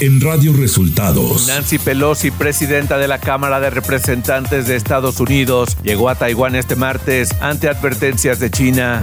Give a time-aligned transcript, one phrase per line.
[0.00, 1.46] en Radio Resultados.
[1.46, 6.74] Nancy Pelosi, presidenta de la Cámara de Representantes de Estados Unidos, llegó a Taiwán este
[6.74, 9.02] martes ante advertencias de China.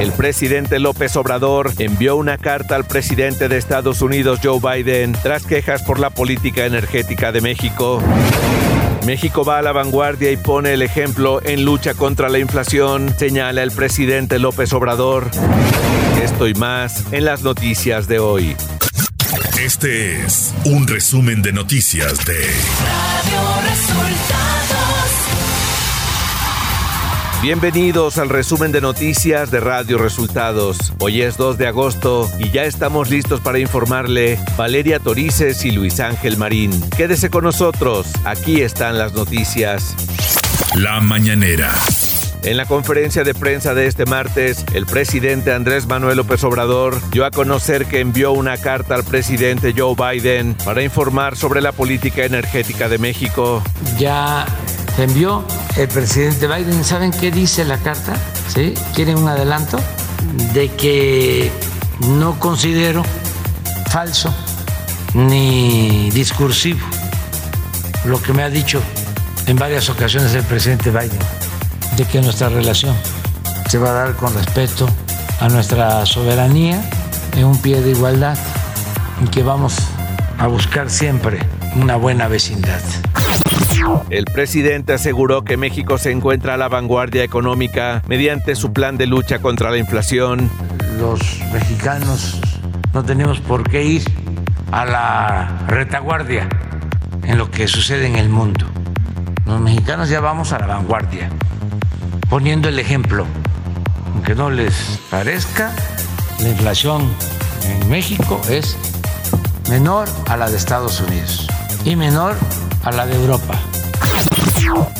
[0.00, 5.44] El presidente López Obrador envió una carta al presidente de Estados Unidos, Joe Biden, tras
[5.44, 8.02] quejas por la política energética de México.
[9.04, 13.62] México va a la vanguardia y pone el ejemplo en lucha contra la inflación, señala
[13.62, 15.30] el presidente López Obrador.
[16.22, 18.56] Esto y más en las noticias de hoy.
[19.60, 25.08] Este es un resumen de noticias de Radio Resultados.
[27.42, 30.92] Bienvenidos al resumen de noticias de Radio Resultados.
[31.00, 35.98] Hoy es 2 de agosto y ya estamos listos para informarle Valeria Torices y Luis
[35.98, 36.70] Ángel Marín.
[36.96, 39.96] Quédese con nosotros, aquí están las noticias.
[40.76, 41.74] La mañanera.
[42.42, 47.26] En la conferencia de prensa de este martes, el presidente Andrés Manuel López Obrador dio
[47.26, 52.24] a conocer que envió una carta al presidente Joe Biden para informar sobre la política
[52.24, 53.62] energética de México.
[53.98, 54.46] Ya
[54.96, 55.44] envió
[55.76, 56.84] el presidente Biden.
[56.84, 58.14] ¿Saben qué dice la carta?
[58.48, 58.74] ¿Sí?
[58.94, 59.78] ¿Quieren un adelanto?
[60.54, 61.50] De que
[62.08, 63.02] no considero
[63.90, 64.32] falso
[65.14, 66.80] ni discursivo
[68.04, 68.80] lo que me ha dicho
[69.46, 71.18] en varias ocasiones el presidente Biden,
[71.98, 72.94] de que nuestra relación
[73.68, 74.88] se va a dar con respeto
[75.40, 76.80] a nuestra soberanía
[77.36, 78.38] en un pie de igualdad
[79.20, 79.76] y que vamos
[80.38, 81.40] a buscar siempre
[81.74, 82.80] una buena vecindad.
[84.10, 89.08] El presidente aseguró que México se encuentra a la vanguardia económica mediante su plan de
[89.08, 90.48] lucha contra la inflación.
[91.00, 91.20] Los
[91.52, 92.40] mexicanos
[92.94, 94.04] no tenemos por qué ir
[94.70, 96.48] a la retaguardia
[97.24, 98.66] en lo que sucede en el mundo.
[99.46, 101.30] Los mexicanos ya vamos a la vanguardia,
[102.28, 103.26] poniendo el ejemplo.
[104.14, 105.72] Aunque no les parezca,
[106.40, 107.08] la inflación
[107.64, 108.76] en México es
[109.68, 111.46] menor a la de Estados Unidos
[111.84, 112.34] y menor
[112.84, 113.58] a la de Europa.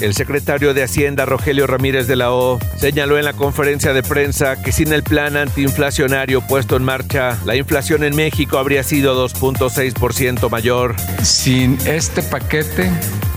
[0.00, 4.60] El secretario de Hacienda, Rogelio Ramírez de la O, señaló en la conferencia de prensa
[4.62, 10.48] que sin el plan antiinflacionario puesto en marcha, la inflación en México habría sido 2.6%
[10.50, 10.94] mayor.
[11.22, 12.90] Sin este paquete,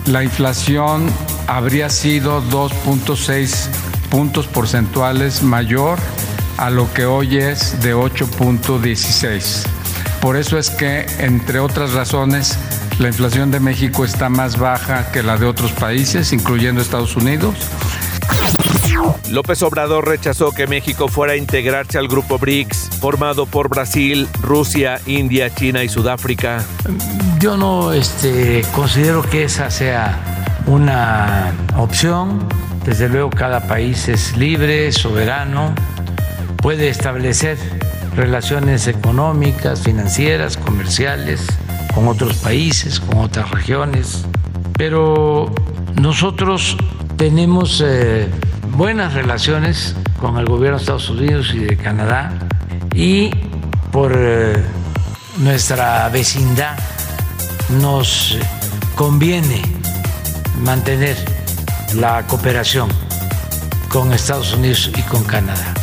[0.06, 1.12] la inflación
[1.52, 3.68] habría sido 2.6
[4.10, 6.00] puntos porcentuales mayor
[6.58, 9.66] a lo que hoy es de 8.16.
[10.22, 12.58] Por eso es que, entre otras razones,
[13.00, 17.56] la inflación de México está más baja que la de otros países, incluyendo Estados Unidos.
[19.30, 25.02] López Obrador rechazó que México fuera a integrarse al grupo BRICS, formado por Brasil, Rusia,
[25.06, 26.64] India, China y Sudáfrica.
[27.40, 30.31] Yo no este, considero que esa sea
[30.68, 32.48] una opción.
[32.86, 35.74] Desde luego cada país es libre, soberano,
[36.58, 37.58] puede establecer
[38.16, 41.48] relaciones económicas, financieras, comerciales
[41.94, 44.26] con otros países, con otras regiones,
[44.78, 45.54] pero
[46.00, 46.78] nosotros
[47.18, 48.28] tenemos eh,
[48.76, 52.32] buenas relaciones con el gobierno de Estados Unidos y de Canadá
[52.94, 53.32] y
[53.92, 54.64] por eh,
[55.38, 56.78] nuestra vecindad
[57.80, 58.38] nos
[58.96, 59.81] conviene
[60.60, 61.18] mantener
[61.96, 62.90] la cooperación
[63.90, 65.81] con Estados Unidos y con Canadá.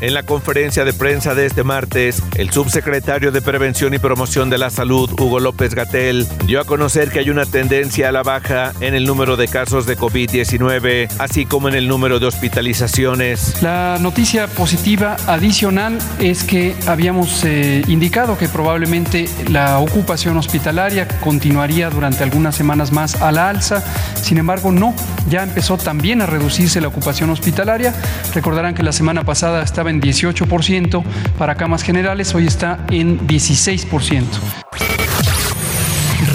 [0.00, 4.58] En la conferencia de prensa de este martes, el subsecretario de Prevención y Promoción de
[4.58, 8.72] la Salud, Hugo López Gatel, dio a conocer que hay una tendencia a la baja
[8.80, 13.62] en el número de casos de COVID-19, así como en el número de hospitalizaciones.
[13.62, 21.90] La noticia positiva adicional es que habíamos eh, indicado que probablemente la ocupación hospitalaria continuaría
[21.90, 23.82] durante algunas semanas más a la alza.
[24.20, 24.94] Sin embargo, no,
[25.28, 27.94] ya empezó también a reducirse la ocupación hospitalaria.
[28.34, 31.02] Recordarán que la semana pasada estaba en 18%
[31.38, 34.24] para camas generales, hoy está en 16%.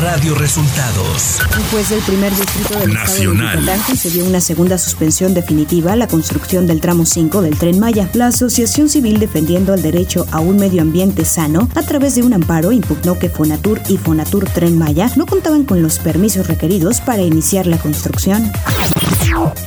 [0.01, 1.40] Radio Resultados.
[1.57, 3.68] Un juez del primer distrito del Nacional.
[3.68, 7.79] estado de dio una segunda suspensión definitiva a la construcción del tramo 5 del Tren
[7.79, 8.09] Maya.
[8.13, 12.34] La Asociación Civil Defendiendo el Derecho a un Medio Ambiente Sano, a través de un
[12.34, 17.22] amparo, impugnó que Fonatur y Fonatur Tren Maya no contaban con los permisos requeridos para
[17.22, 18.52] iniciar la construcción.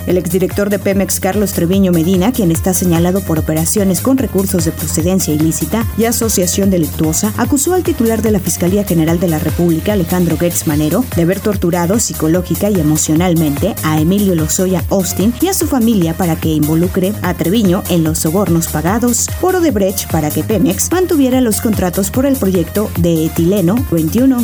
[0.07, 4.73] El exdirector de Pemex, Carlos Treviño Medina, quien está señalado por operaciones con recursos de
[4.73, 9.93] procedencia ilícita y asociación delictuosa, acusó al titular de la Fiscalía General de la República,
[9.93, 15.55] Alejandro Gertz Manero, de haber torturado psicológica y emocionalmente a Emilio Lozoya Austin y a
[15.55, 20.43] su familia para que involucre a Treviño en los sobornos pagados por Odebrecht para que
[20.43, 24.39] Pemex mantuviera los contratos por el proyecto de etileno 21.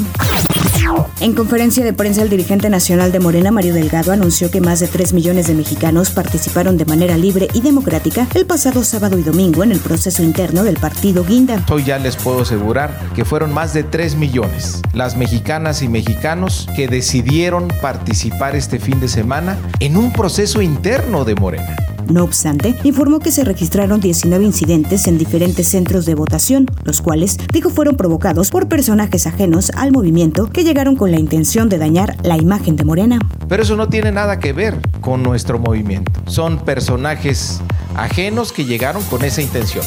[1.20, 4.83] En conferencia de prensa, el dirigente nacional de Morena, Mario Delgado, anunció que más de
[4.88, 9.62] 3 millones de mexicanos participaron de manera libre y democrática el pasado sábado y domingo
[9.62, 11.64] en el proceso interno del partido Guinda.
[11.70, 16.68] Hoy ya les puedo asegurar que fueron más de 3 millones las mexicanas y mexicanos
[16.76, 21.76] que decidieron participar este fin de semana en un proceso interno de Morena.
[22.08, 27.38] No obstante, informó que se registraron 19 incidentes en diferentes centros de votación, los cuales
[27.52, 32.16] dijo fueron provocados por personajes ajenos al movimiento que llegaron con la intención de dañar
[32.22, 33.18] la imagen de Morena.
[33.48, 36.12] Pero eso no tiene nada que ver con nuestro movimiento.
[36.26, 37.60] Son personajes
[37.94, 39.84] ajenos que llegaron con esa intención,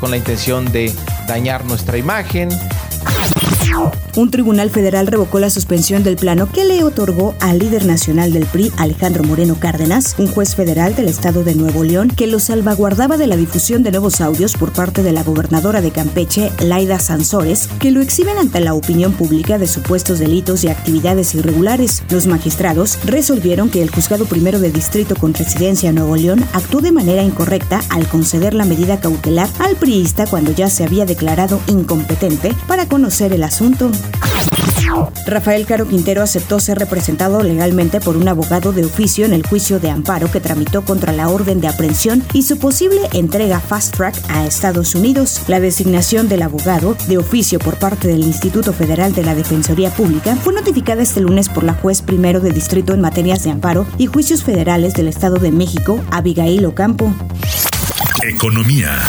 [0.00, 0.92] con la intención de
[1.26, 2.48] dañar nuestra imagen,
[4.16, 8.46] un tribunal federal revocó la suspensión del plano que le otorgó al líder nacional del
[8.46, 13.16] PRI, Alejandro Moreno Cárdenas, un juez federal del estado de Nuevo León, que lo salvaguardaba
[13.18, 17.68] de la difusión de nuevos audios por parte de la gobernadora de Campeche, Laida Sansores,
[17.78, 22.02] que lo exhiben ante la opinión pública de supuestos delitos y actividades irregulares.
[22.10, 26.80] Los magistrados resolvieron que el juzgado primero de distrito con residencia en Nuevo León actuó
[26.80, 31.60] de manera incorrecta al conceder la medida cautelar al priista cuando ya se había declarado
[31.66, 33.90] incompetente para conocer el asunto.
[35.26, 39.80] Rafael Caro Quintero aceptó ser representado legalmente por un abogado de oficio en el juicio
[39.80, 44.14] de amparo que tramitó contra la orden de aprehensión y su posible entrega fast track
[44.28, 45.42] a Estados Unidos.
[45.48, 50.36] La designación del abogado de oficio por parte del Instituto Federal de la Defensoría Pública
[50.36, 54.06] fue notificada este lunes por la juez primero de distrito en materias de amparo y
[54.06, 57.12] juicios federales del Estado de México, Abigail Ocampo.
[58.22, 59.02] Economía.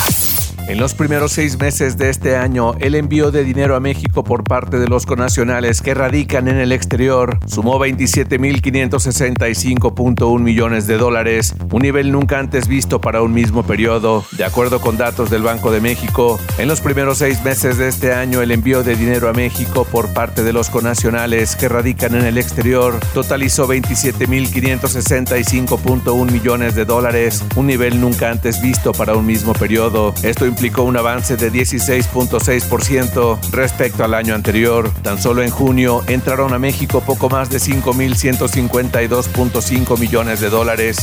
[0.67, 4.43] En los primeros seis meses de este año, el envío de dinero a México por
[4.43, 11.83] parte de los conacionales que radican en el exterior sumó 27.565.1 millones de dólares, un
[11.83, 14.25] nivel nunca antes visto para un mismo periodo.
[14.33, 18.13] De acuerdo con datos del Banco de México, en los primeros seis meses de este
[18.13, 22.25] año, el envío de dinero a México por parte de los conacionales que radican en
[22.25, 29.53] el exterior totalizó 27.565.1 millones de dólares, un nivel nunca antes visto para un mismo
[29.53, 30.13] periodo.
[30.23, 34.91] Esto implicó un avance de 16.6% respecto al año anterior.
[35.03, 40.97] Tan solo en junio entraron a México poco más de 5.152.5 millones de dólares.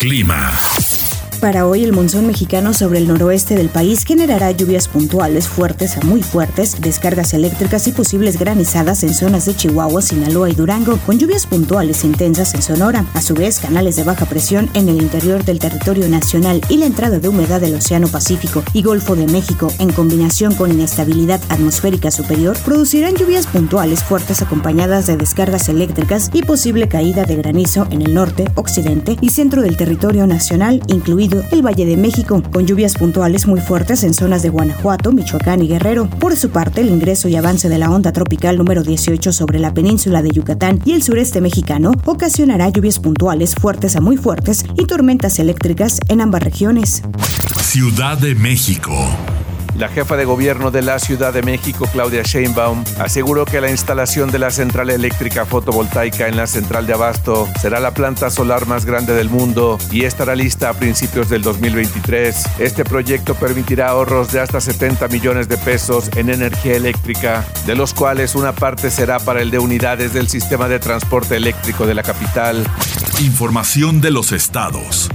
[0.00, 0.52] Clima.
[1.46, 6.00] Para hoy el monzón mexicano sobre el noroeste del país generará lluvias puntuales fuertes a
[6.00, 11.20] muy fuertes, descargas eléctricas y posibles granizadas en zonas de Chihuahua, Sinaloa y Durango, con
[11.20, 13.04] lluvias puntuales intensas en Sonora.
[13.14, 16.86] A su vez, canales de baja presión en el interior del territorio nacional y la
[16.86, 22.10] entrada de humedad del Océano Pacífico y Golfo de México, en combinación con inestabilidad atmosférica
[22.10, 28.02] superior, producirán lluvias puntuales fuertes acompañadas de descargas eléctricas y posible caída de granizo en
[28.02, 32.94] el norte, occidente y centro del territorio nacional, incluido el Valle de México, con lluvias
[32.94, 36.08] puntuales muy fuertes en zonas de Guanajuato, Michoacán y Guerrero.
[36.08, 39.72] Por su parte, el ingreso y avance de la onda tropical número 18 sobre la
[39.72, 44.86] península de Yucatán y el sureste mexicano ocasionará lluvias puntuales fuertes a muy fuertes y
[44.86, 47.02] tormentas eléctricas en ambas regiones.
[47.56, 48.92] Ciudad de México.
[49.78, 54.30] La jefa de gobierno de la Ciudad de México, Claudia Sheinbaum, aseguró que la instalación
[54.30, 58.86] de la central eléctrica fotovoltaica en la central de Abasto será la planta solar más
[58.86, 62.58] grande del mundo y estará lista a principios del 2023.
[62.58, 67.92] Este proyecto permitirá ahorros de hasta 70 millones de pesos en energía eléctrica, de los
[67.92, 72.02] cuales una parte será para el de unidades del sistema de transporte eléctrico de la
[72.02, 72.66] capital.
[73.20, 75.10] Información de los estados.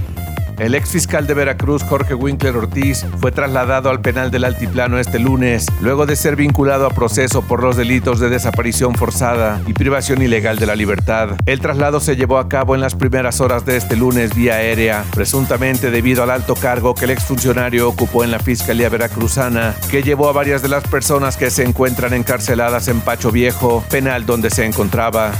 [0.62, 5.18] El ex fiscal de Veracruz, Jorge Winkler Ortiz, fue trasladado al penal del Altiplano este
[5.18, 10.22] lunes, luego de ser vinculado a proceso por los delitos de desaparición forzada y privación
[10.22, 11.30] ilegal de la libertad.
[11.46, 15.04] El traslado se llevó a cabo en las primeras horas de este lunes vía aérea,
[15.12, 20.28] presuntamente debido al alto cargo que el exfuncionario ocupó en la Fiscalía Veracruzana, que llevó
[20.28, 24.64] a varias de las personas que se encuentran encarceladas en Pacho Viejo, penal donde se
[24.64, 25.32] encontraba.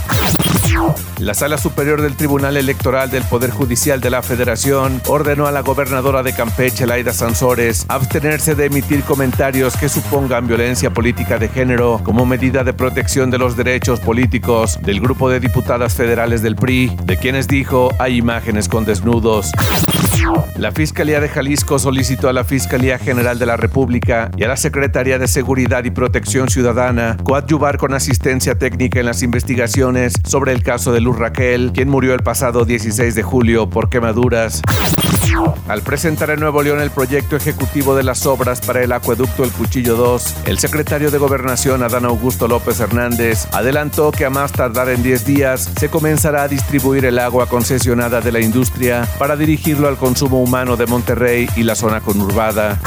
[1.19, 5.61] La Sala Superior del Tribunal Electoral del Poder Judicial de la Federación ordenó a la
[5.61, 12.01] gobernadora de Campeche, Laida Sansores, abstenerse de emitir comentarios que supongan violencia política de género
[12.03, 16.95] como medida de protección de los derechos políticos del grupo de diputadas federales del PRI,
[17.03, 19.51] de quienes dijo hay imágenes con desnudos.
[20.57, 24.57] La Fiscalía de Jalisco solicitó a la Fiscalía General de la República y a la
[24.57, 30.63] Secretaría de Seguridad y Protección Ciudadana coadyuvar con asistencia técnica en las investigaciones sobre el
[30.63, 34.61] caso de Luz Raquel, quien murió el pasado 16 de julio por quemaduras.
[35.67, 39.51] Al presentar en Nuevo León el proyecto ejecutivo de las obras para el acueducto El
[39.51, 44.89] Cuchillo 2, el secretario de Gobernación Adán Augusto López Hernández adelantó que a más tardar
[44.89, 49.87] en 10 días se comenzará a distribuir el agua concesionada de la industria para dirigirlo
[49.87, 52.79] al consumo humano de Monterrey y la zona conurbada.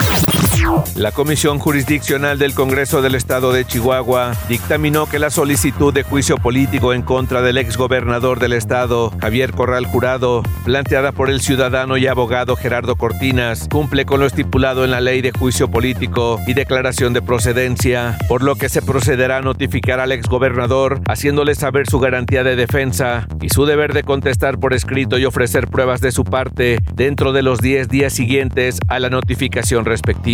[0.97, 6.39] La Comisión Jurisdiccional del Congreso del Estado de Chihuahua dictaminó que la solicitud de juicio
[6.39, 12.07] político en contra del exgobernador del estado, Javier Corral Jurado, planteada por el ciudadano y
[12.07, 17.13] abogado Gerardo Cortinas, cumple con lo estipulado en la ley de juicio político y declaración
[17.13, 22.43] de procedencia, por lo que se procederá a notificar al exgobernador haciéndole saber su garantía
[22.43, 26.79] de defensa y su deber de contestar por escrito y ofrecer pruebas de su parte
[26.95, 30.26] dentro de los 10 días siguientes a la notificación respectiva.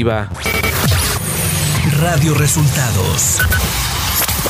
[2.01, 3.41] Radio Resultados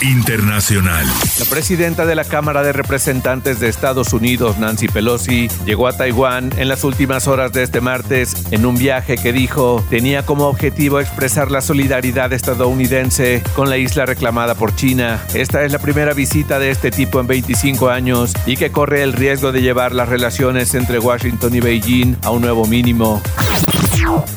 [0.01, 1.05] Internacional.
[1.41, 6.53] La presidenta de la Cámara de Representantes de Estados Unidos, Nancy Pelosi, llegó a Taiwán
[6.59, 11.01] en las últimas horas de este martes en un viaje que dijo tenía como objetivo
[11.01, 15.21] expresar la solidaridad estadounidense con la isla reclamada por China.
[15.35, 19.13] Esta es la primera visita de este tipo en 25 años y que corre el
[19.13, 23.21] riesgo de llevar las relaciones entre Washington y Beijing a un nuevo mínimo.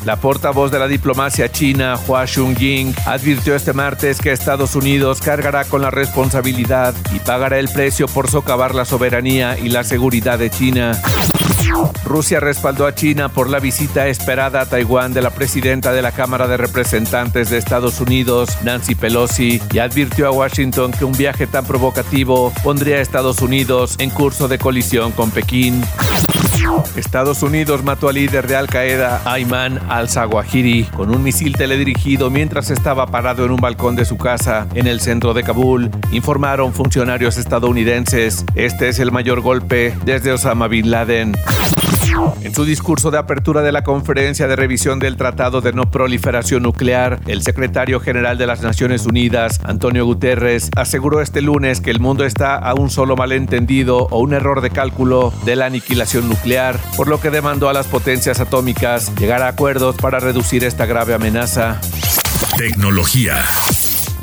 [0.04, 5.64] La portavoz de la diplomacia china, Hua Xiong-ying, advirtió este martes que Estados Unidos cargará
[5.64, 10.50] con la responsabilidad y pagará el precio por socavar la soberanía y la seguridad de
[10.50, 11.00] China.
[12.04, 16.12] Rusia respaldó a China por la visita esperada a Taiwán de la presidenta de la
[16.12, 21.46] Cámara de Representantes de Estados Unidos, Nancy Pelosi, y advirtió a Washington que un viaje
[21.46, 25.82] tan provocativo pondría a Estados Unidos en curso de colisión con Pekín.
[26.96, 32.70] Estados Unidos mató al líder de Al Qaeda, Ayman al-Zawahiri, con un misil teledirigido mientras
[32.70, 37.36] estaba parado en un balcón de su casa en el centro de Kabul, informaron funcionarios
[37.36, 38.44] estadounidenses.
[38.54, 41.34] Este es el mayor golpe desde Osama Bin Laden.
[42.42, 46.62] En su discurso de apertura de la conferencia de revisión del Tratado de No Proliferación
[46.62, 52.00] Nuclear, el secretario general de las Naciones Unidas, Antonio Guterres, aseguró este lunes que el
[52.00, 56.78] mundo está a un solo malentendido o un error de cálculo de la aniquilación nuclear,
[56.96, 61.14] por lo que demandó a las potencias atómicas llegar a acuerdos para reducir esta grave
[61.14, 61.80] amenaza.
[62.56, 63.44] Tecnología.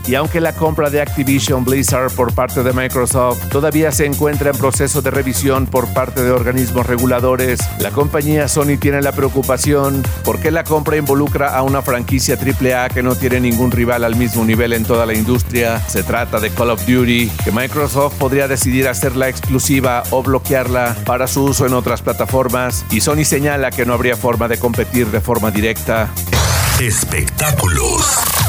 [0.05, 4.57] Y aunque la compra de Activision Blizzard por parte de Microsoft todavía se encuentra en
[4.57, 10.51] proceso de revisión por parte de organismos reguladores, la compañía Sony tiene la preocupación porque
[10.51, 14.73] la compra involucra a una franquicia AAA que no tiene ningún rival al mismo nivel
[14.73, 15.79] en toda la industria.
[15.87, 21.27] Se trata de Call of Duty, que Microsoft podría decidir hacerla exclusiva o bloquearla para
[21.27, 25.21] su uso en otras plataformas, y Sony señala que no habría forma de competir de
[25.21, 26.09] forma directa.
[26.79, 28.42] Espectáculos.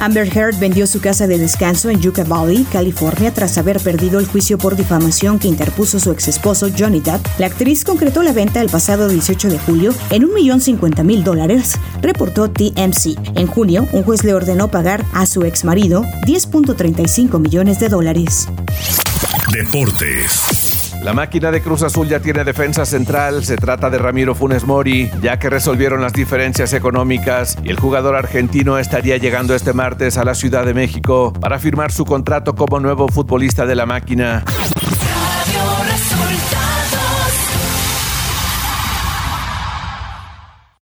[0.00, 4.26] Amber Heard vendió su casa de descanso en Yucca Valley, California, tras haber perdido el
[4.26, 7.24] juicio por difamación que interpuso su ex esposo Johnny Depp.
[7.38, 13.36] La actriz concretó la venta el pasado 18 de julio en 1.050.000 dólares, reportó TMC.
[13.36, 18.48] En junio, un juez le ordenó pagar a su ex marido 10.35 millones de dólares.
[19.52, 20.69] Deportes.
[21.02, 25.10] La máquina de Cruz Azul ya tiene defensa central, se trata de Ramiro Funes Mori,
[25.22, 30.24] ya que resolvieron las diferencias económicas y el jugador argentino estaría llegando este martes a
[30.24, 34.44] la Ciudad de México para firmar su contrato como nuevo futbolista de la máquina.